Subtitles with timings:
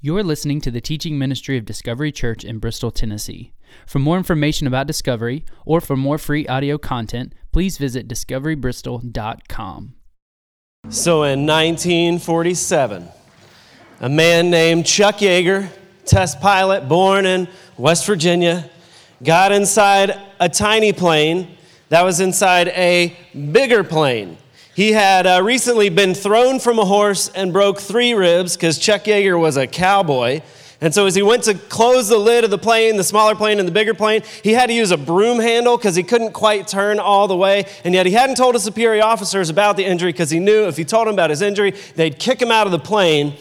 [0.00, 3.52] You're listening to the teaching ministry of Discovery Church in Bristol, Tennessee.
[3.84, 9.94] For more information about Discovery or for more free audio content, please visit discoverybristol.com.
[10.88, 13.08] So in 1947,
[14.00, 15.68] a man named Chuck Yeager,
[16.04, 18.70] test pilot born in West Virginia,
[19.24, 21.56] got inside a tiny plane
[21.88, 23.16] that was inside a
[23.50, 24.38] bigger plane.
[24.78, 29.06] He had uh, recently been thrown from a horse and broke three ribs because Chuck
[29.06, 30.40] Yeager was a cowboy.
[30.80, 33.58] And so, as he went to close the lid of the plane, the smaller plane
[33.58, 36.68] and the bigger plane, he had to use a broom handle because he couldn't quite
[36.68, 37.64] turn all the way.
[37.82, 40.76] And yet, he hadn't told his superior officers about the injury because he knew if
[40.76, 43.34] he told them about his injury, they'd kick him out of the plane.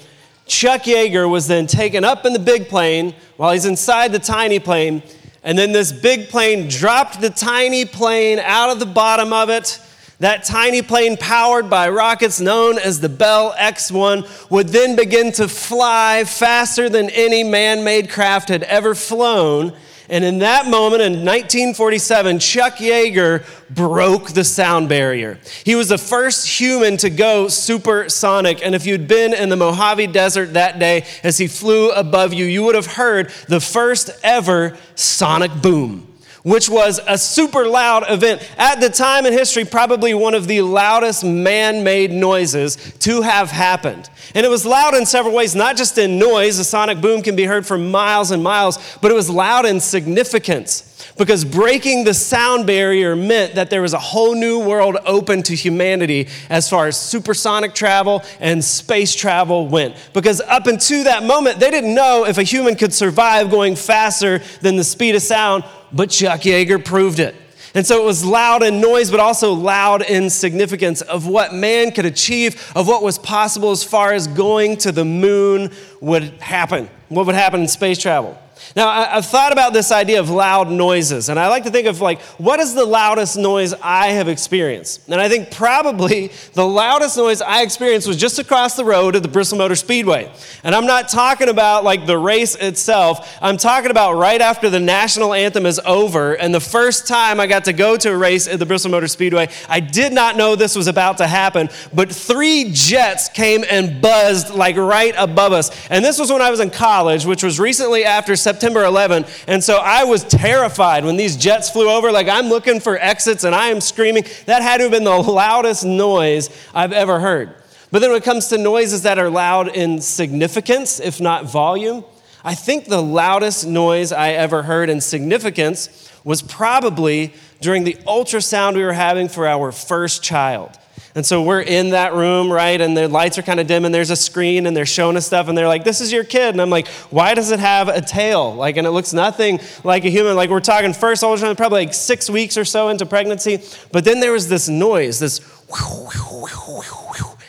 [0.48, 4.58] Chuck Yeager was then taken up in the big plane while he's inside the tiny
[4.58, 5.04] plane.
[5.44, 9.80] And then this big plane dropped the tiny plane out of the bottom of it
[10.20, 15.32] that tiny plane, powered by rockets known as the Bell X 1, would then begin
[15.34, 19.74] to fly faster than any man made craft had ever flown.
[20.10, 25.38] And in that moment, in 1947, Chuck Yeager broke the sound barrier.
[25.66, 28.66] He was the first human to go supersonic.
[28.66, 32.46] And if you'd been in the Mojave Desert that day as he flew above you,
[32.46, 36.07] you would have heard the first ever sonic boom
[36.48, 38.42] which was a super loud event.
[38.58, 43.52] At the time in history, probably one of the loudest man made noises to have
[43.52, 44.10] happened.
[44.34, 47.36] And it was loud in several ways, not just in noise, a sonic boom can
[47.36, 50.88] be heard for miles and miles, but it was loud in significance
[51.18, 55.56] because breaking the sound barrier meant that there was a whole new world open to
[55.56, 59.96] humanity as far as supersonic travel and space travel went.
[60.14, 64.40] Because up until that moment, they didn't know if a human could survive going faster
[64.62, 67.36] than the speed of sound, but Chuck Yeager proved it.
[67.74, 71.92] And so it was loud in noise, but also loud in significance of what man
[71.92, 75.72] could achieve, of what was possible as far as going to the moon
[76.02, 78.38] would happen, what would happen in space travel.
[78.76, 82.02] Now, I've thought about this idea of loud noises, and I like to think of
[82.02, 85.08] like, what is the loudest noise I have experienced?
[85.08, 89.24] And I think probably the loudest noise I experienced was just across the road at
[89.24, 90.32] the Bristol Motor Speedway.
[90.64, 94.80] And I'm not talking about like the race itself, I'm talking about right after the
[94.80, 98.48] national anthem is over, and the first time I got to go to a race
[98.48, 102.12] at the Bristol Motor Speedway, I did not know this was about to happen, but
[102.12, 105.72] three jets came and buzzed like right above us.
[105.90, 109.26] And this was when I was in college, which was recently after September 11.
[109.46, 112.14] And so I was terrified when these jets flew over.
[112.14, 114.24] Like I'm looking for exits and I am screaming.
[114.46, 117.54] That had to have been the loudest noise I've ever heard.
[117.92, 122.06] But then when it comes to noises that are loud in significance, if not volume,
[122.42, 128.76] I think the loudest noise I ever heard in significance was probably during the ultrasound
[128.76, 130.72] we were having for our first child.
[131.18, 132.80] And so we're in that room, right?
[132.80, 135.26] And the lights are kind of dim, and there's a screen, and they're showing us
[135.26, 136.50] stuff, and they're like, This is your kid.
[136.50, 138.54] And I'm like, Why does it have a tail?
[138.54, 140.36] Like, and it looks nothing like a human.
[140.36, 143.64] Like, we're talking first ultrasound, probably like six weeks or so into pregnancy.
[143.92, 145.40] But then there was this noise, this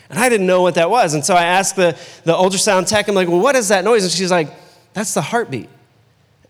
[0.09, 1.13] and I didn't know what that was.
[1.13, 4.03] And so I asked the, the ultrasound tech, I'm like, Well, what is that noise?
[4.03, 4.51] And she's like,
[4.95, 5.69] That's the heartbeat.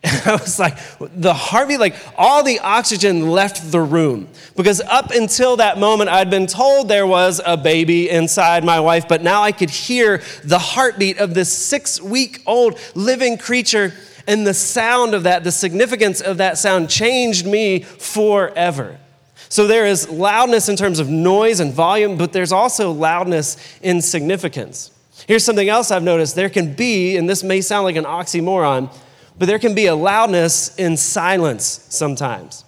[0.02, 4.28] And I was like, the heartbeat, like all the oxygen left the room.
[4.56, 9.08] Because up until that moment, I'd been told there was a baby inside my wife,
[9.08, 13.92] but now I could hear the heartbeat of this six week old living creature.
[14.26, 18.98] And the sound of that, the significance of that sound changed me forever.
[19.48, 24.02] So there is loudness in terms of noise and volume, but there's also loudness in
[24.02, 24.90] significance.
[25.26, 28.92] Here's something else I've noticed there can be, and this may sound like an oxymoron,
[29.38, 32.64] but there can be a loudness in silence sometimes.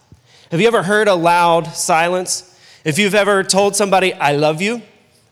[0.50, 2.46] Have you ever heard a loud silence?
[2.84, 4.82] If you've ever told somebody, I love you,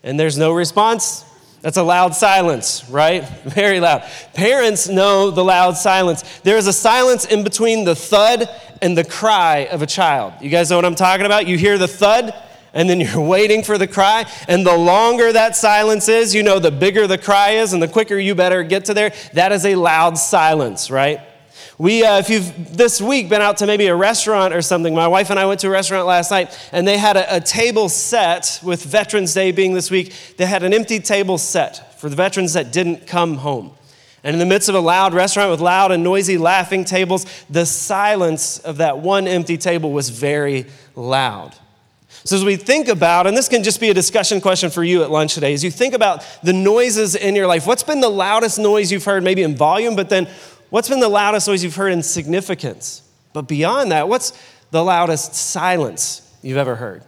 [0.03, 1.25] and there's no response,
[1.61, 3.27] that's a loud silence, right?
[3.43, 4.03] Very loud.
[4.33, 6.39] Parents know the loud silence.
[6.39, 8.47] There is a silence in between the thud
[8.81, 10.33] and the cry of a child.
[10.41, 11.47] You guys know what I'm talking about?
[11.47, 12.33] You hear the thud,
[12.73, 14.25] and then you're waiting for the cry.
[14.47, 17.87] And the longer that silence is, you know, the bigger the cry is, and the
[17.89, 19.11] quicker you better get to there.
[19.33, 21.19] That is a loud silence, right?
[21.79, 25.07] We, uh, if you've this week been out to maybe a restaurant or something, my
[25.07, 27.87] wife and I went to a restaurant last night and they had a, a table
[27.87, 30.13] set with Veterans Day being this week.
[30.35, 33.71] They had an empty table set for the veterans that didn't come home.
[34.25, 37.65] And in the midst of a loud restaurant with loud and noisy laughing tables, the
[37.65, 40.65] silence of that one empty table was very
[40.97, 41.55] loud.
[42.25, 45.03] So, as we think about, and this can just be a discussion question for you
[45.03, 48.09] at lunch today, as you think about the noises in your life, what's been the
[48.09, 50.27] loudest noise you've heard, maybe in volume, but then
[50.69, 53.01] What's been the loudest noise you've heard in significance?
[53.33, 54.33] But beyond that, what's
[54.71, 57.03] the loudest silence you've ever heard?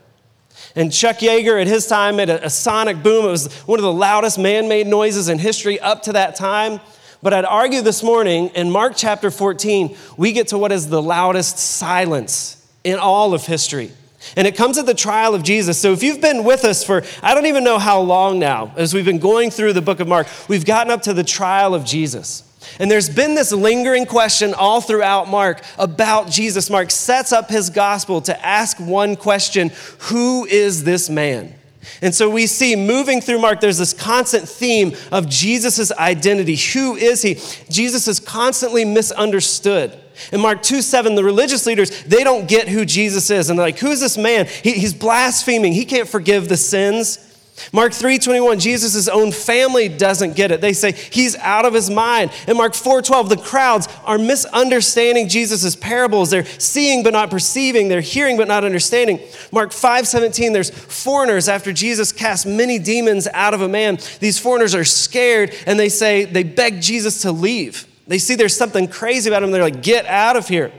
[0.76, 3.26] And Chuck Yeager, at his time, made a, a sonic boom.
[3.26, 6.80] It was one of the loudest man made noises in history up to that time.
[7.22, 11.02] But I'd argue this morning in Mark chapter 14, we get to what is the
[11.02, 13.92] loudest silence in all of history.
[14.36, 15.80] And it comes at the trial of Jesus.
[15.80, 18.94] So if you've been with us for, I don't even know how long now, as
[18.94, 21.86] we've been going through the book of Mark, we've gotten up to the trial of
[21.86, 22.44] Jesus.
[22.80, 26.70] And there's been this lingering question all throughout Mark about Jesus.
[26.70, 31.56] Mark sets up his gospel to ask one question Who is this man?
[32.02, 36.56] And so we see moving through Mark, there's this constant theme of Jesus' identity.
[36.56, 37.40] Who is he?
[37.70, 39.98] Jesus is constantly misunderstood.
[40.32, 43.50] In Mark 2 7, the religious leaders, they don't get who Jesus is.
[43.50, 44.48] And they're like, who's this man?
[44.48, 45.74] He, he's blaspheming.
[45.74, 47.28] He can't forgive the sins.
[47.74, 50.62] Mark 3:21 Jesus' own family doesn't get it.
[50.62, 52.32] They say he's out of his mind.
[52.48, 56.30] In Mark 4:12 the crowds are misunderstanding Jesus' parables.
[56.30, 59.20] They're seeing but not perceiving, they're hearing but not understanding.
[59.52, 64.00] Mark 5:17 there's foreigners after Jesus casts many demons out of a man.
[64.20, 67.88] These foreigners are scared and they say they beg Jesus to leave.
[68.08, 69.52] They see there's something crazy about him.
[69.52, 70.72] They're like, "Get out of here."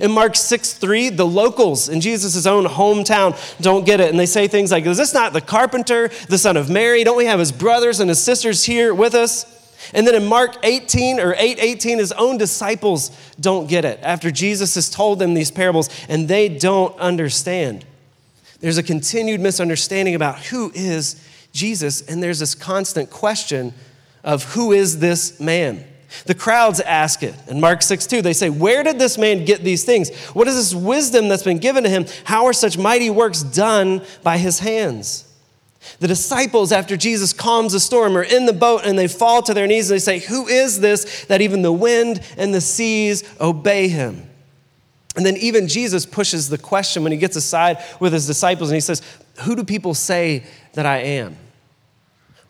[0.00, 4.10] In Mark 6 3, the locals in Jesus' own hometown don't get it.
[4.10, 7.04] And they say things like, Is this not the carpenter, the son of Mary?
[7.04, 9.52] Don't we have his brothers and his sisters here with us?
[9.94, 14.30] And then in Mark 18 or 8 18, his own disciples don't get it after
[14.30, 17.84] Jesus has told them these parables and they don't understand.
[18.60, 23.72] There's a continued misunderstanding about who is Jesus, and there's this constant question
[24.24, 25.84] of who is this man?
[26.24, 27.34] The crowds ask it.
[27.48, 30.14] In Mark 6 2, they say, Where did this man get these things?
[30.28, 32.06] What is this wisdom that's been given to him?
[32.24, 35.24] How are such mighty works done by his hands?
[36.00, 39.54] The disciples, after Jesus calms the storm, are in the boat and they fall to
[39.54, 43.24] their knees and they say, Who is this that even the wind and the seas
[43.40, 44.28] obey him?
[45.16, 48.74] And then even Jesus pushes the question when he gets aside with his disciples and
[48.74, 49.00] he says,
[49.42, 51.36] Who do people say that I am?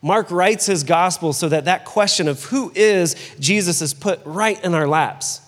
[0.07, 4.61] Mark writes his gospel so that that question of who is Jesus is put right
[4.63, 5.41] in our laps.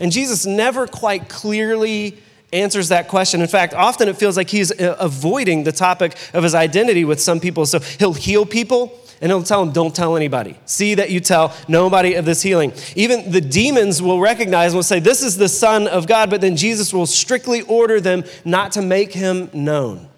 [0.00, 2.18] And Jesus never quite clearly
[2.52, 3.42] answers that question.
[3.42, 7.20] In fact, often it feels like he's uh, avoiding the topic of his identity with
[7.20, 7.66] some people.
[7.66, 10.56] So he'll heal people and he'll tell them, don't tell anybody.
[10.64, 12.72] See that you tell nobody of this healing.
[12.94, 16.40] Even the demons will recognize and will say, this is the Son of God, but
[16.40, 20.08] then Jesus will strictly order them not to make him known.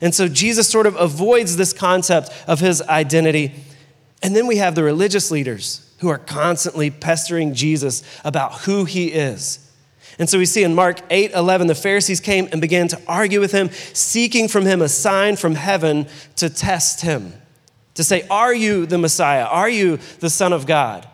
[0.00, 3.54] And so Jesus sort of avoids this concept of his identity.
[4.22, 9.08] And then we have the religious leaders who are constantly pestering Jesus about who he
[9.08, 9.60] is.
[10.18, 13.40] And so we see in Mark 8 11, the Pharisees came and began to argue
[13.40, 16.06] with him, seeking from him a sign from heaven
[16.36, 17.32] to test him,
[17.94, 19.44] to say, Are you the Messiah?
[19.44, 21.08] Are you the Son of God?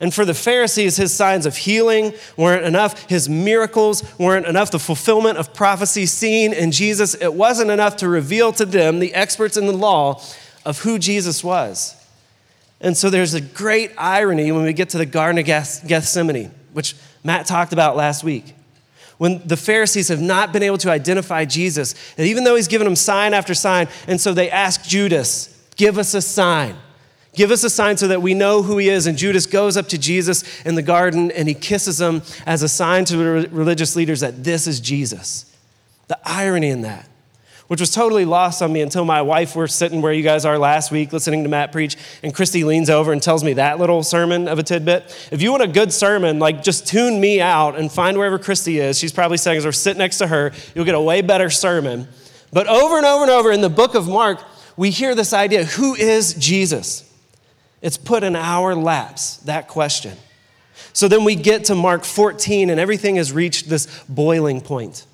[0.00, 3.08] And for the Pharisees, his signs of healing weren't enough.
[3.08, 4.70] His miracles weren't enough.
[4.70, 9.14] The fulfillment of prophecy seen in Jesus, it wasn't enough to reveal to them, the
[9.14, 10.22] experts in the law,
[10.64, 11.96] of who Jesus was.
[12.80, 16.94] And so there's a great irony when we get to the Garden of Gethsemane, which
[17.24, 18.54] Matt talked about last week.
[19.16, 22.84] When the Pharisees have not been able to identify Jesus, and even though he's given
[22.84, 26.76] them sign after sign, and so they ask Judas, Give us a sign.
[27.38, 29.06] Give us a sign so that we know who he is.
[29.06, 32.68] And Judas goes up to Jesus in the garden and he kisses him as a
[32.68, 35.44] sign to the religious leaders that this is Jesus.
[36.08, 37.08] The irony in that,
[37.68, 40.58] which was totally lost on me until my wife were sitting where you guys are
[40.58, 44.02] last week listening to Matt preach, and Christy leans over and tells me that little
[44.02, 45.28] sermon of a tidbit.
[45.30, 48.80] If you want a good sermon, like just tune me out and find wherever Christy
[48.80, 48.98] is.
[48.98, 52.08] She's probably saying, or sit next to her, you'll get a way better sermon.
[52.52, 54.42] But over and over and over in the book of Mark,
[54.76, 57.07] we hear this idea who is Jesus?
[57.80, 60.16] It's put in our laps, that question.
[60.92, 65.06] So then we get to Mark 14, and everything has reached this boiling point.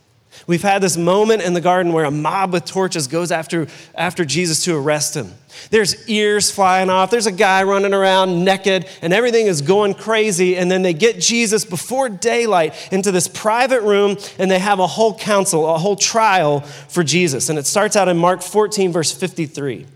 [0.47, 4.25] We've had this moment in the garden where a mob with torches goes after, after
[4.25, 5.33] Jesus to arrest him.
[5.71, 10.57] There's ears flying off, there's a guy running around naked, and everything is going crazy.
[10.57, 14.87] And then they get Jesus before daylight into this private room, and they have a
[14.87, 17.49] whole council, a whole trial for Jesus.
[17.49, 19.87] And it starts out in Mark 14, verse 53.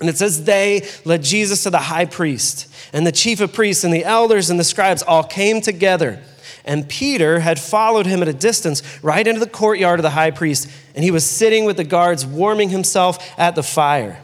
[0.00, 3.84] And it says, They led Jesus to the high priest, and the chief of priests,
[3.84, 6.20] and the elders, and the scribes all came together.
[6.64, 10.30] And Peter had followed him at a distance right into the courtyard of the high
[10.30, 14.20] priest, and he was sitting with the guards, warming himself at the fire.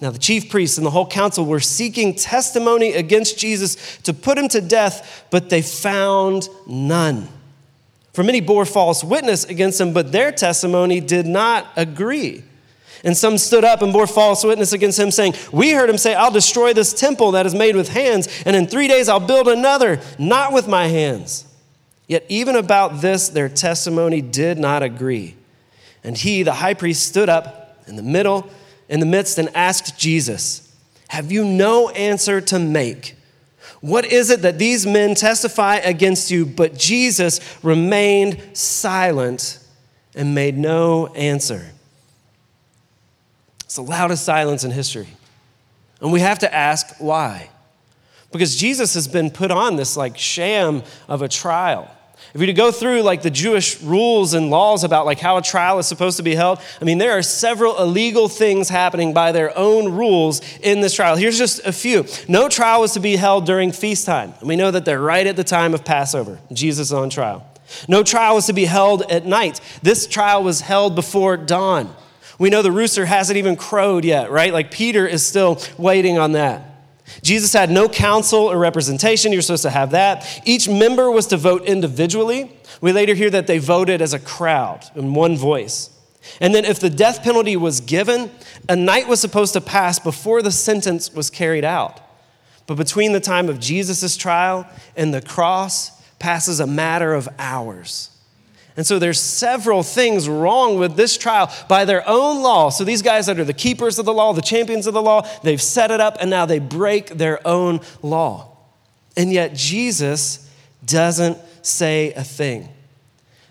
[0.00, 4.36] Now, the chief priests and the whole council were seeking testimony against Jesus to put
[4.36, 7.28] him to death, but they found none.
[8.12, 12.42] For many bore false witness against him, but their testimony did not agree.
[13.06, 16.14] And some stood up and bore false witness against him, saying, We heard him say,
[16.14, 19.46] I'll destroy this temple that is made with hands, and in three days I'll build
[19.46, 21.44] another, not with my hands.
[22.08, 25.36] Yet even about this, their testimony did not agree.
[26.02, 28.50] And he, the high priest, stood up in the middle,
[28.88, 30.76] in the midst, and asked Jesus,
[31.08, 33.14] Have you no answer to make?
[33.82, 36.44] What is it that these men testify against you?
[36.44, 39.60] But Jesus remained silent
[40.12, 41.70] and made no answer.
[43.66, 45.08] It's the loudest silence in history.
[46.00, 47.50] And we have to ask why.
[48.32, 51.90] Because Jesus has been put on this like sham of a trial.
[52.32, 55.42] If you to go through like the Jewish rules and laws about like how a
[55.42, 59.32] trial is supposed to be held, I mean there are several illegal things happening by
[59.32, 61.16] their own rules in this trial.
[61.16, 62.04] Here's just a few.
[62.28, 64.34] No trial was to be held during feast time.
[64.40, 66.38] And we know that they're right at the time of Passover.
[66.52, 67.46] Jesus is on trial.
[67.88, 69.60] No trial was to be held at night.
[69.82, 71.94] This trial was held before dawn.
[72.38, 74.52] We know the rooster hasn't even crowed yet, right?
[74.52, 76.76] Like Peter is still waiting on that.
[77.22, 79.32] Jesus had no counsel or representation.
[79.32, 80.42] You're supposed to have that.
[80.44, 82.50] Each member was to vote individually.
[82.80, 85.90] We later hear that they voted as a crowd in one voice.
[86.40, 88.30] And then, if the death penalty was given,
[88.68, 92.00] a night was supposed to pass before the sentence was carried out.
[92.66, 98.10] But between the time of Jesus' trial and the cross passes a matter of hours.
[98.76, 102.68] And so there's several things wrong with this trial by their own law.
[102.68, 105.26] So these guys that are the keepers of the law, the champions of the law,
[105.42, 108.56] they've set it up and now they break their own law.
[109.16, 110.50] And yet Jesus
[110.84, 112.68] doesn't say a thing.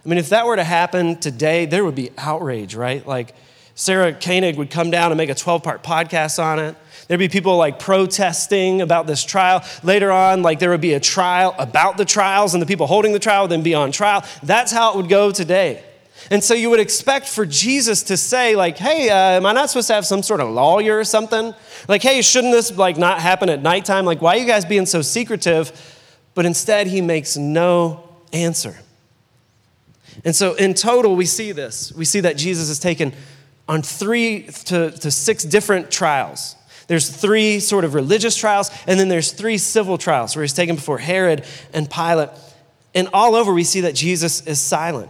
[0.06, 3.06] I mean, if that were to happen today, there would be outrage, right?
[3.06, 3.34] Like
[3.76, 6.76] Sarah Koenig would come down and make a 12 part podcast on it.
[7.08, 9.64] There'd be people like protesting about this trial.
[9.84, 13.12] Later on, like there would be a trial about the trials, and the people holding
[13.12, 14.24] the trial would then be on trial.
[14.42, 15.84] That's how it would go today.
[16.32, 19.70] And so you would expect for Jesus to say, like, hey, uh, am I not
[19.70, 21.54] supposed to have some sort of lawyer or something?
[21.88, 24.06] Like, hey, shouldn't this like not happen at nighttime?
[24.06, 25.72] Like, why are you guys being so secretive?
[26.34, 28.76] But instead, he makes no answer.
[30.24, 31.92] And so in total, we see this.
[31.92, 33.14] We see that Jesus is taken
[33.68, 36.56] on three to, to six different trials.
[36.88, 40.76] There's three sort of religious trials, and then there's three civil trials where he's taken
[40.76, 41.44] before Herod
[41.74, 42.30] and Pilate.
[42.94, 45.10] And all over, we see that Jesus is silent.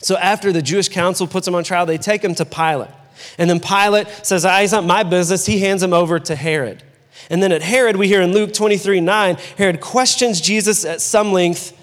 [0.00, 2.90] So after the Jewish council puts him on trial, they take him to Pilate.
[3.38, 5.46] And then Pilate says, ah, He's not my business.
[5.46, 6.82] He hands him over to Herod.
[7.30, 11.32] And then at Herod, we hear in Luke 23 9, Herod questions Jesus at some
[11.32, 11.78] length,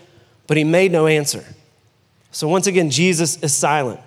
[0.48, 1.46] but he made no answer.
[2.32, 4.00] So once again, Jesus is silent.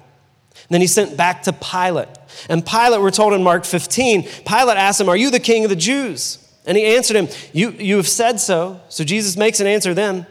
[0.68, 2.08] Then he sent back to Pilate.
[2.48, 5.70] And Pilate, we're told in Mark 15, Pilate asked him, Are you the king of
[5.70, 6.38] the Jews?
[6.64, 8.80] And he answered him, You, you have said so.
[8.88, 10.26] So Jesus makes an answer then.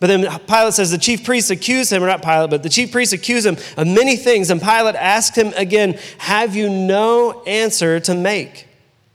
[0.00, 2.92] But then Pilate says the chief priests accuse him, or not Pilate, but the chief
[2.92, 4.50] priests accuse him of many things.
[4.50, 8.68] And Pilate asked him again, Have you no answer to make?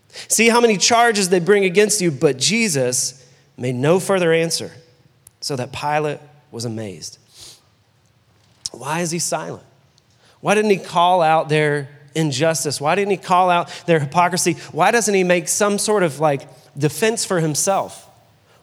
[0.09, 2.11] See how many charges they bring against you.
[2.11, 3.25] But Jesus
[3.57, 4.71] made no further answer,
[5.39, 6.19] so that Pilate
[6.51, 7.17] was amazed.
[8.71, 9.65] Why is he silent?
[10.43, 12.81] Why didn't he call out their injustice?
[12.81, 14.57] Why didn't he call out their hypocrisy?
[14.73, 18.09] Why doesn't he make some sort of like defense for himself?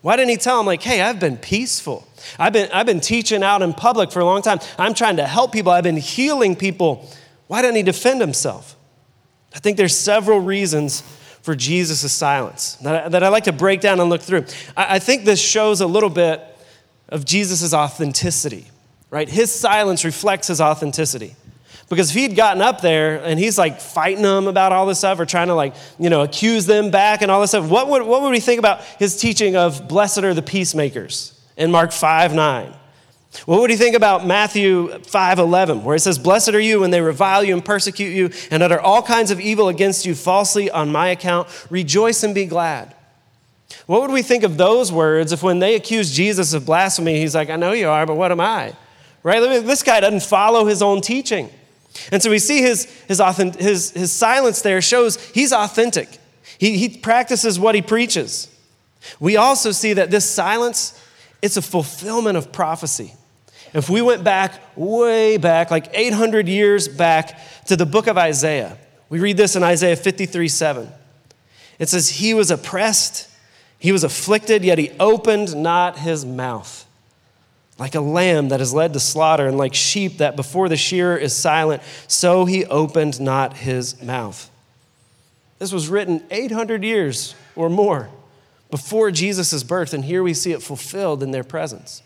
[0.03, 2.07] Why didn't he tell them, like, hey, I've been peaceful?
[2.39, 4.59] I've been, I've been teaching out in public for a long time.
[4.79, 5.73] I'm trying to help people.
[5.73, 7.09] I've been healing people.
[7.47, 8.77] Why didn't he defend himself?
[9.55, 11.01] I think there's several reasons
[11.41, 14.45] for Jesus' silence that I, that I like to break down and look through.
[14.77, 16.43] I, I think this shows a little bit
[17.09, 18.67] of Jesus' authenticity,
[19.09, 19.31] right?
[19.31, 21.37] His silence reflects his authenticity.
[21.91, 25.19] Because if he'd gotten up there and he's like fighting them about all this stuff
[25.19, 28.03] or trying to like, you know, accuse them back and all this stuff, what would,
[28.03, 32.33] what would we think about his teaching of blessed are the peacemakers in Mark 5
[32.33, 32.73] 9?
[33.45, 36.93] What would he think about Matthew 5 11, where it says, Blessed are you when
[36.93, 40.71] they revile you and persecute you and utter all kinds of evil against you falsely
[40.71, 41.49] on my account?
[41.71, 42.95] Rejoice and be glad.
[43.87, 47.35] What would we think of those words if when they accused Jesus of blasphemy, he's
[47.35, 48.75] like, I know you are, but what am I?
[49.25, 49.41] Right?
[49.41, 51.51] This guy doesn't follow his own teaching.
[52.13, 53.21] And so we see his, his,
[53.59, 56.19] his, his silence there shows he's authentic.
[56.59, 58.49] He, he practices what he preaches.
[59.19, 60.99] We also see that this silence,
[61.43, 63.15] it's a fulfillment of prophecy.
[63.73, 68.77] If we went back, way back, like 800 years back to the book of Isaiah,
[69.09, 70.89] we read this in Isaiah 53 7.
[71.79, 73.29] It says, He was oppressed,
[73.79, 76.87] he was afflicted, yet he opened not his mouth
[77.81, 81.17] like a lamb that is led to slaughter, and like sheep that before the shearer
[81.17, 84.51] is silent, so he opened not his mouth.
[85.59, 88.11] This was written 800 years or more
[88.71, 92.03] before Jesus' birth, and here we see it fulfilled in their presence.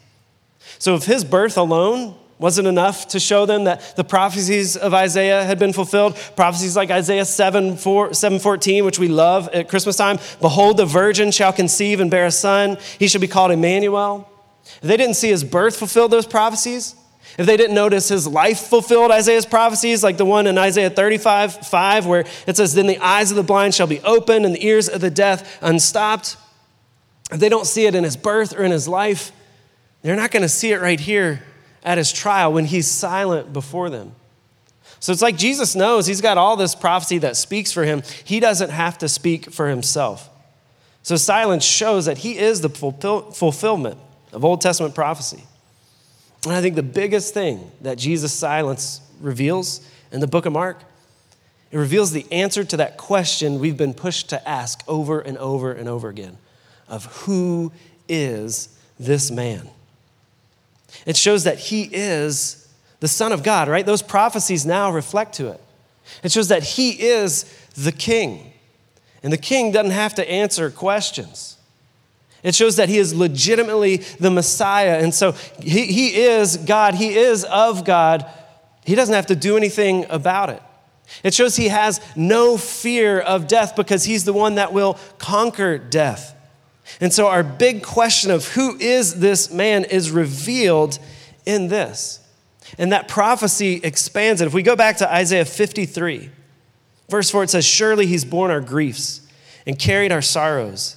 [0.78, 5.42] So, if his birth alone wasn't enough to show them that the prophecies of Isaiah
[5.42, 9.96] had been fulfilled, prophecies like Isaiah 7, 4, 7 14, which we love at Christmas
[9.96, 14.30] time Behold, the virgin shall conceive and bear a son, he shall be called Emmanuel.
[14.64, 16.94] If they didn't see his birth fulfill those prophecies,
[17.36, 21.66] if they didn't notice his life fulfilled Isaiah's prophecies, like the one in Isaiah 35,
[21.66, 24.64] 5, where it says, Then the eyes of the blind shall be opened and the
[24.64, 26.36] ears of the deaf unstopped.
[27.32, 29.32] if they don't see it in his birth or in his life,
[30.02, 31.42] they're not going to see it right here
[31.82, 34.14] at his trial when he's silent before them.
[35.00, 38.02] So it's like Jesus knows he's got all this prophecy that speaks for him.
[38.24, 40.30] He doesn't have to speak for himself.
[41.02, 43.98] So silence shows that he is the fulfill- fulfillment
[44.34, 45.44] of Old Testament prophecy.
[46.44, 49.80] And I think the biggest thing that Jesus' silence reveals
[50.12, 50.80] in the book of Mark,
[51.70, 55.72] it reveals the answer to that question we've been pushed to ask over and over
[55.72, 56.36] and over again
[56.88, 57.72] of who
[58.08, 59.68] is this man?
[61.06, 62.68] It shows that he is
[63.00, 63.84] the Son of God, right?
[63.84, 65.60] Those prophecies now reflect to it.
[66.22, 68.52] It shows that he is the king.
[69.22, 71.56] And the king doesn't have to answer questions.
[72.44, 74.98] It shows that he is legitimately the Messiah.
[75.02, 78.24] And so he, he is God, he is of God.
[78.84, 80.62] He doesn't have to do anything about it.
[81.22, 85.78] It shows he has no fear of death because he's the one that will conquer
[85.78, 86.32] death.
[87.00, 90.98] And so, our big question of who is this man is revealed
[91.46, 92.20] in this.
[92.76, 94.46] And that prophecy expands it.
[94.46, 96.30] If we go back to Isaiah 53,
[97.08, 99.22] verse 4, it says, Surely he's borne our griefs
[99.66, 100.96] and carried our sorrows.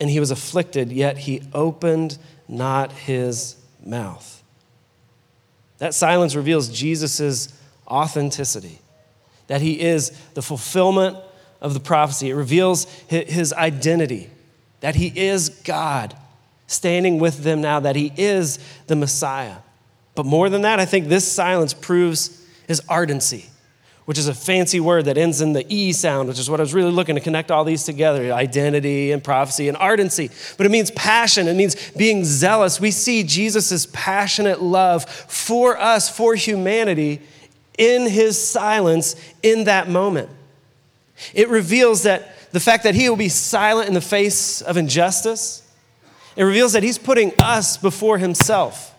[0.00, 4.42] and he was afflicted, yet he opened not his mouth.
[5.78, 7.52] That silence reveals Jesus'
[7.86, 8.78] authenticity,
[9.46, 11.18] that he is the fulfillment
[11.60, 12.30] of the prophecy.
[12.30, 14.30] It reveals his identity,
[14.80, 16.16] that he is God
[16.66, 19.56] standing with them now, that he is the Messiah.
[20.14, 23.49] But more than that, I think this silence proves his ardency,
[24.10, 26.64] which is a fancy word that ends in the E sound, which is what I
[26.64, 30.32] was really looking to connect all these together identity and prophecy and ardency.
[30.56, 32.80] But it means passion, it means being zealous.
[32.80, 37.20] We see Jesus' passionate love for us, for humanity,
[37.78, 40.28] in his silence in that moment.
[41.32, 45.62] It reveals that the fact that he will be silent in the face of injustice
[46.34, 48.92] it reveals that he's putting us before himself.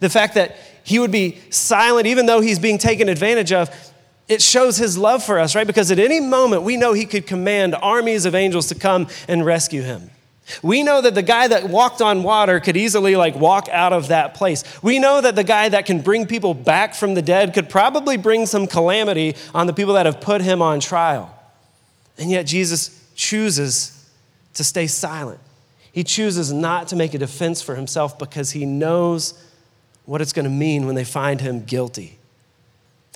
[0.00, 3.70] The fact that he would be silent even though he's being taken advantage of,
[4.28, 5.66] it shows his love for us, right?
[5.66, 9.44] Because at any moment we know he could command armies of angels to come and
[9.44, 10.10] rescue him.
[10.62, 14.08] We know that the guy that walked on water could easily like walk out of
[14.08, 14.62] that place.
[14.82, 18.18] We know that the guy that can bring people back from the dead could probably
[18.18, 21.34] bring some calamity on the people that have put him on trial.
[22.18, 24.08] And yet Jesus chooses
[24.54, 25.40] to stay silent.
[25.92, 29.40] He chooses not to make a defense for himself because he knows
[30.04, 32.18] what it's going to mean when they find him guilty.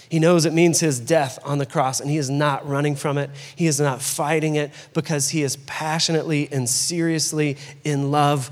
[0.08, 3.18] He knows it means his death on the cross, and he is not running from
[3.18, 3.30] it.
[3.54, 8.50] He is not fighting it because he is passionately and seriously in love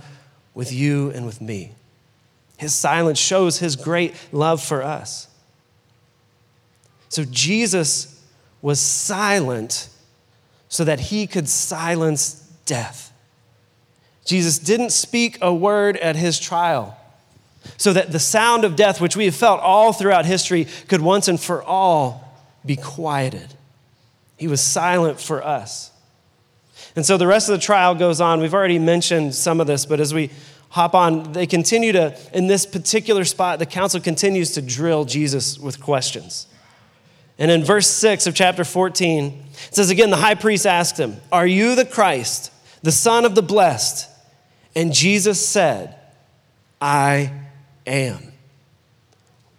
[0.54, 1.72] with you and with me.
[2.58, 5.28] His silence shows his great love for us.
[7.08, 8.22] So Jesus
[8.60, 9.88] was silent
[10.68, 13.12] so that he could silence death.
[14.24, 16.98] Jesus didn't speak a word at his trial
[17.76, 21.28] so that the sound of death, which we have felt all throughout history, could once
[21.28, 23.54] and for all be quieted.
[24.36, 25.92] He was silent for us.
[26.94, 28.40] And so the rest of the trial goes on.
[28.40, 30.30] We've already mentioned some of this, but as we
[30.70, 35.58] hop on, they continue to, in this particular spot, the council continues to drill Jesus
[35.58, 36.46] with questions.
[37.38, 39.26] And in verse 6 of chapter 14,
[39.68, 42.50] it says again, the high priest asked him, Are you the Christ,
[42.82, 44.10] the Son of the Blessed?
[44.74, 45.96] And Jesus said,
[46.80, 47.32] I
[47.86, 48.32] am.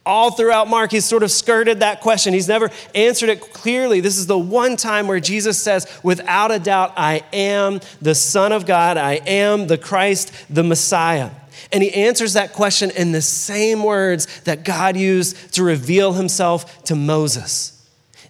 [0.05, 2.33] All throughout Mark, he's sort of skirted that question.
[2.33, 3.99] He's never answered it clearly.
[3.99, 8.53] This is the one time where Jesus says, without a doubt, I am the Son
[8.53, 8.95] of God.
[8.95, 11.31] I am the Christ, the Messiah.
[11.73, 16.85] And he answers that question in the same words that God used to reveal himself
[16.85, 17.73] to Moses.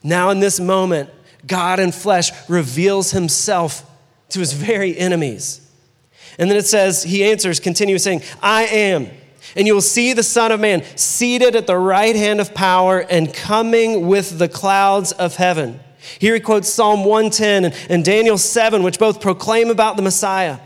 [0.01, 1.11] Now, in this moment,
[1.45, 3.87] God in flesh reveals himself
[4.29, 5.61] to his very enemies.
[6.39, 9.09] And then it says, he answers, continues saying, I am.
[9.55, 12.99] And you will see the Son of Man seated at the right hand of power
[12.99, 15.79] and coming with the clouds of heaven.
[16.19, 20.59] Here he quotes Psalm 110 and, and Daniel 7, which both proclaim about the Messiah.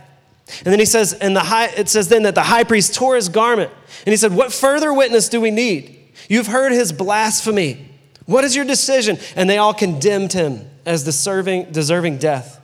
[0.59, 3.15] And then he says, and the high, it says then that the high priest tore
[3.15, 3.71] his garment.
[4.05, 6.13] And he said, What further witness do we need?
[6.27, 7.87] You've heard his blasphemy.
[8.25, 9.17] What is your decision?
[9.35, 12.59] And they all condemned him as deserving, deserving death.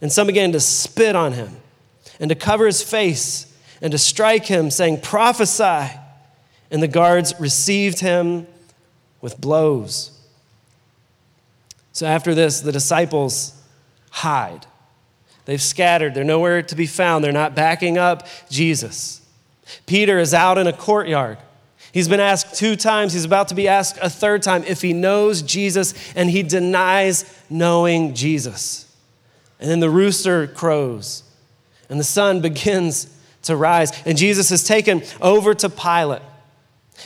[0.00, 1.56] And some began to spit on him
[2.20, 3.51] and to cover his face
[3.82, 5.98] and to strike him, saying, Prophesy.
[6.70, 8.46] And the guards received him
[9.20, 10.18] with blows.
[11.92, 13.54] So after this, the disciples
[14.10, 14.64] hide.
[15.44, 19.20] They've scattered, they're nowhere to be found, they're not backing up Jesus.
[19.86, 21.36] Peter is out in a courtyard.
[21.92, 23.12] He's been asked two times.
[23.12, 27.24] He's about to be asked a third time if he knows Jesus, and he denies
[27.50, 28.90] knowing Jesus.
[29.60, 31.22] And then the rooster crows,
[31.90, 33.92] and the sun begins to rise.
[34.06, 36.22] And Jesus is taken over to Pilate.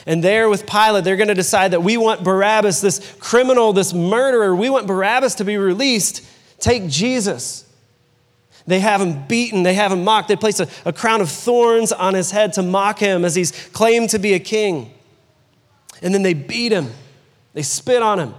[0.07, 3.94] And there with Pilate, they're going to decide that we want Barabbas, this criminal, this
[3.94, 6.27] murderer, we want Barabbas to be released.
[6.59, 7.64] Take Jesus.
[8.66, 10.29] They have him beaten, they have him mocked.
[10.29, 13.53] They place a, a crown of thorns on his head to mock him as he's
[13.68, 14.92] claimed to be a king.
[16.03, 16.90] And then they beat him,
[17.55, 18.35] they spit on him.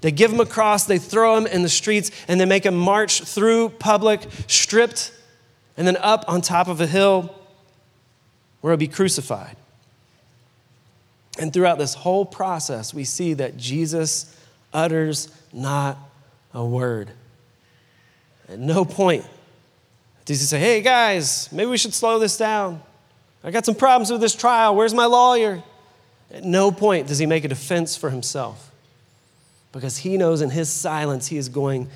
[0.00, 2.76] They give him a cross, they throw him in the streets, and they make him
[2.76, 5.12] march through public, stripped,
[5.76, 7.34] and then up on top of a hill
[8.60, 9.56] where he'll be crucified.
[11.38, 14.36] And throughout this whole process, we see that Jesus
[14.72, 15.98] utters not
[16.52, 17.10] a word.
[18.48, 19.24] At no point
[20.24, 22.80] does he say, hey guys, maybe we should slow this down?
[23.42, 24.74] I got some problems with this trial.
[24.74, 25.62] Where's my lawyer?
[26.32, 28.70] At no point does he make a defense for himself
[29.72, 31.88] because he knows in his silence he is going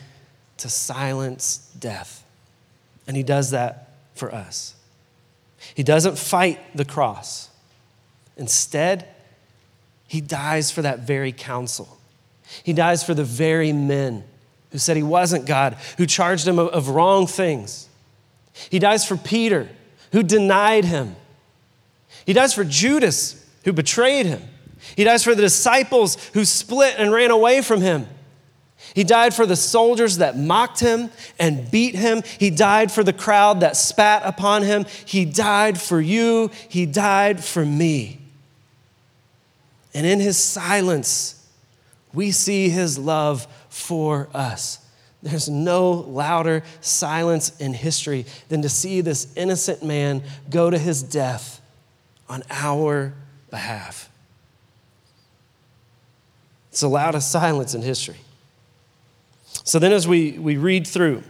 [0.58, 2.17] to silence death.
[3.08, 4.76] And he does that for us.
[5.74, 7.48] He doesn't fight the cross.
[8.36, 9.08] Instead,
[10.06, 11.98] he dies for that very council.
[12.62, 14.24] He dies for the very men
[14.70, 17.88] who said he wasn't God, who charged him of, of wrong things.
[18.70, 19.68] He dies for Peter,
[20.12, 21.16] who denied him.
[22.26, 24.42] He dies for Judas, who betrayed him.
[24.96, 28.06] He dies for the disciples who split and ran away from him.
[28.94, 32.22] He died for the soldiers that mocked him and beat him.
[32.38, 34.86] He died for the crowd that spat upon him.
[35.04, 36.50] He died for you.
[36.68, 38.20] He died for me.
[39.94, 41.46] And in his silence,
[42.12, 44.78] we see his love for us.
[45.22, 51.02] There's no louder silence in history than to see this innocent man go to his
[51.02, 51.60] death
[52.28, 53.14] on our
[53.50, 54.08] behalf.
[56.70, 58.18] It's the loudest silence in history.
[59.68, 61.22] So then, as we, we read through,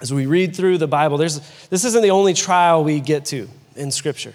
[0.00, 3.48] as we read through the Bible, there's, this isn't the only trial we get to
[3.74, 4.32] in Scripture.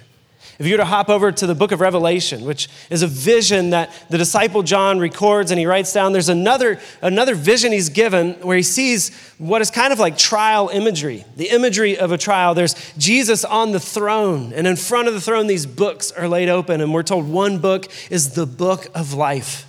[0.60, 3.70] If you were to hop over to the book of Revelation, which is a vision
[3.70, 8.34] that the disciple John records and he writes down, there's another, another vision he's given
[8.42, 12.54] where he sees what is kind of like trial imagery, the imagery of a trial.
[12.54, 16.50] There's Jesus on the throne, and in front of the throne, these books are laid
[16.50, 19.69] open, and we're told one book is the book of life.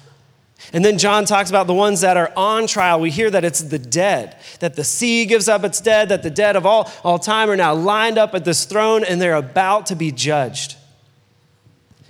[0.72, 3.00] And then John talks about the ones that are on trial.
[3.00, 6.30] We hear that it's the dead, that the sea gives up its dead, that the
[6.30, 9.86] dead of all, all time are now lined up at this throne and they're about
[9.86, 10.76] to be judged.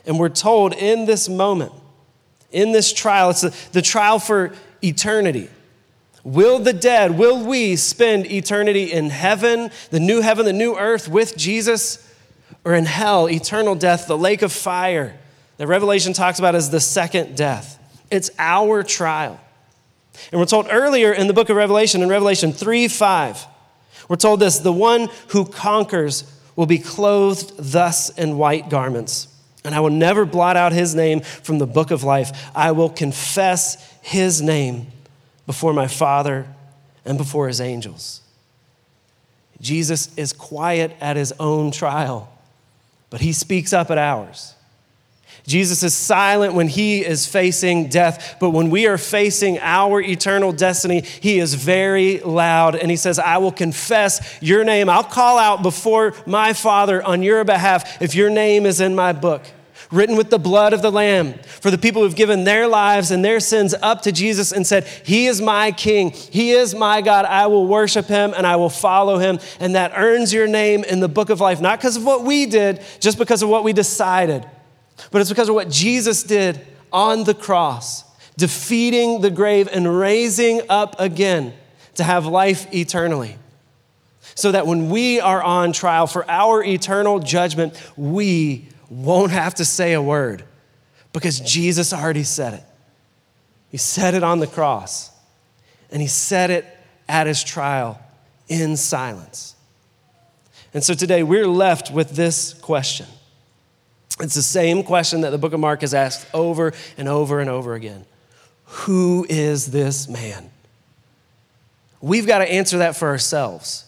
[0.05, 1.73] And we're told in this moment,
[2.51, 5.49] in this trial, it's the, the trial for eternity.
[6.23, 11.09] Will the dead, will we spend eternity in heaven, the new heaven, the new earth
[11.09, 12.07] with Jesus,
[12.65, 15.19] or in hell, eternal death, the lake of fire
[15.57, 17.80] that Revelation talks about as the second death?
[18.11, 19.41] It's our trial.
[20.33, 23.47] And we're told earlier in the book of Revelation, in Revelation 3 5,
[24.09, 26.25] we're told this the one who conquers
[26.57, 29.29] will be clothed thus in white garments
[29.65, 32.51] and I will never blot out his name from the book of life.
[32.55, 34.87] I will confess his name
[35.47, 36.47] before my Father
[37.05, 38.23] and before his angels.
[39.61, 42.33] Jesus is quiet at his own trial,
[43.11, 44.55] but he speaks up at ours.
[45.47, 50.53] Jesus is silent when he is facing death, but when we are facing our eternal
[50.53, 52.77] destiny, he is very loud.
[52.77, 54.89] And he says, I will confess your name.
[54.89, 59.13] I'll call out before my Father on your behalf if your name is in my
[59.13, 59.43] book.
[59.91, 63.25] Written with the blood of the Lamb, for the people who've given their lives and
[63.25, 67.25] their sins up to Jesus and said, He is my King, He is my God,
[67.25, 69.41] I will worship Him and I will follow Him.
[69.59, 72.47] And that earns your name in the book of life, not because of what we
[72.47, 74.47] did, just because of what we decided,
[75.11, 76.61] but it's because of what Jesus did
[76.93, 78.05] on the cross,
[78.37, 81.55] defeating the grave and raising up again
[81.95, 83.37] to have life eternally
[84.35, 89.65] so that when we are on trial for our eternal judgment, we won't have to
[89.65, 90.45] say a word
[91.13, 92.65] because Jesus already said it.
[93.71, 95.11] He said it on the cross,
[95.91, 96.65] and he said it
[97.09, 98.01] at his trial
[98.49, 99.55] in silence.
[100.73, 103.07] And so today we're left with this question.
[104.19, 107.49] It's the same question that the book of Mark has asked over and over and
[107.49, 108.05] over again
[108.65, 110.51] Who is this man?
[112.01, 113.85] We've got to answer that for ourselves.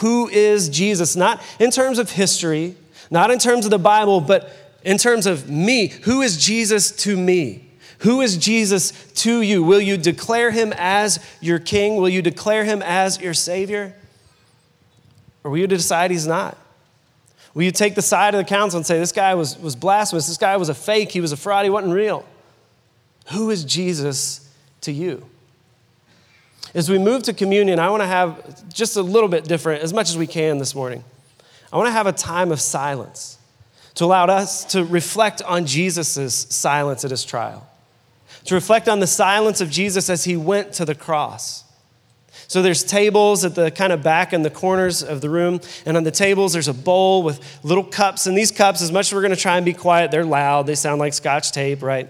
[0.00, 1.16] Who is Jesus?
[1.16, 2.76] Not in terms of history,
[3.10, 5.88] Not in terms of the Bible, but in terms of me.
[5.88, 7.66] Who is Jesus to me?
[8.00, 9.62] Who is Jesus to you?
[9.62, 11.96] Will you declare him as your king?
[11.96, 13.94] Will you declare him as your savior?
[15.42, 16.58] Or will you decide he's not?
[17.56, 20.26] Will you take the side of the council and say, this guy was, was blasphemous,
[20.26, 22.22] this guy was a fake, he was a fraud, he wasn't real?
[23.32, 24.46] Who is Jesus
[24.82, 25.24] to you?
[26.74, 29.94] As we move to communion, I want to have just a little bit different, as
[29.94, 31.02] much as we can this morning.
[31.72, 33.38] I want to have a time of silence
[33.94, 37.66] to allow us to reflect on Jesus' silence at his trial,
[38.44, 41.64] to reflect on the silence of Jesus as he went to the cross.
[42.48, 45.96] So there's tables at the kind of back in the corners of the room, and
[45.96, 48.26] on the tables there's a bowl with little cups.
[48.26, 50.66] And these cups, as much as we're going to try and be quiet, they're loud.
[50.66, 52.08] They sound like scotch tape, right?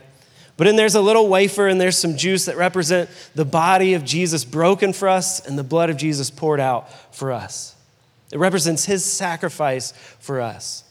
[0.57, 4.05] But then there's a little wafer and there's some juice that represent the body of
[4.05, 7.75] Jesus broken for us and the blood of Jesus poured out for us.
[8.33, 10.85] It represents his sacrifice for us.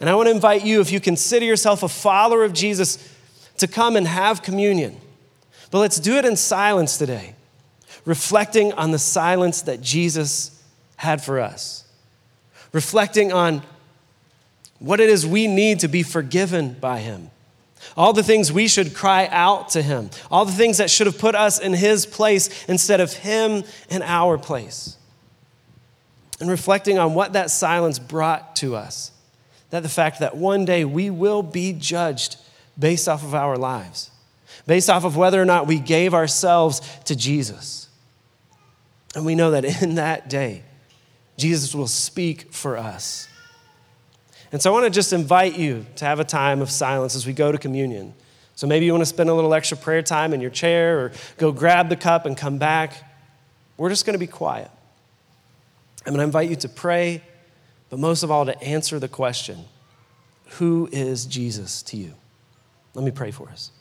[0.00, 2.98] And I want to invite you, if you consider yourself a follower of Jesus,
[3.58, 5.00] to come and have communion.
[5.70, 7.34] But let's do it in silence today,
[8.06, 10.62] reflecting on the silence that Jesus
[10.96, 11.84] had for us,
[12.72, 13.62] reflecting on
[14.78, 17.30] what it is we need to be forgiven by him
[17.96, 21.18] all the things we should cry out to Him, all the things that should have
[21.18, 24.96] put us in His place instead of Him in our place.
[26.40, 29.12] And reflecting on what that silence brought to us.
[29.70, 32.36] That the fact that one day we will be judged
[32.78, 34.10] based off of our lives,
[34.66, 37.85] based off of whether or not we gave ourselves to Jesus.
[39.16, 40.62] And we know that in that day,
[41.36, 43.28] Jesus will speak for us.
[44.52, 47.26] And so I want to just invite you to have a time of silence as
[47.26, 48.14] we go to communion.
[48.54, 51.12] So maybe you want to spend a little extra prayer time in your chair or
[51.36, 52.92] go grab the cup and come back.
[53.76, 54.70] We're just going to be quiet.
[56.06, 57.22] I'm going to invite you to pray,
[57.90, 59.64] but most of all, to answer the question
[60.58, 62.14] Who is Jesus to you?
[62.94, 63.72] Let me pray for us.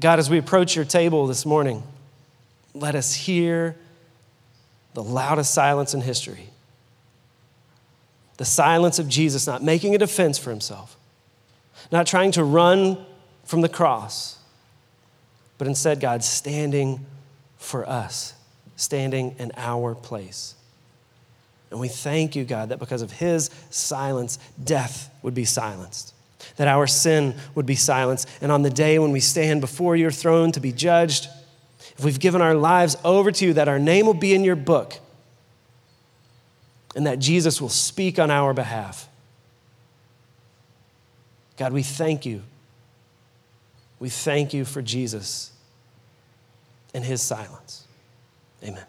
[0.00, 1.82] God, as we approach your table this morning,
[2.74, 3.76] let us hear
[4.94, 6.48] the loudest silence in history.
[8.36, 10.96] The silence of Jesus not making a defense for himself,
[11.92, 13.04] not trying to run
[13.44, 14.38] from the cross,
[15.58, 17.06] but instead, God standing
[17.58, 18.34] for us,
[18.76, 20.54] standing in our place.
[21.70, 26.13] And we thank you, God, that because of his silence, death would be silenced,
[26.56, 28.28] that our sin would be silenced.
[28.40, 31.28] And on the day when we stand before your throne to be judged,
[31.96, 34.56] if we've given our lives over to you, that our name will be in your
[34.56, 34.98] book
[36.94, 39.08] and that Jesus will speak on our behalf.
[41.56, 42.42] God, we thank you.
[43.98, 45.52] We thank you for Jesus
[46.92, 47.84] and his silence.
[48.62, 48.84] Amen.